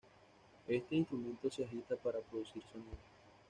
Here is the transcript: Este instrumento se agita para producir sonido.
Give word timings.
Este 0.67 0.95
instrumento 0.95 1.47
se 1.51 1.63
agita 1.63 1.95
para 1.95 2.17
producir 2.21 2.63
sonido. 2.71 2.97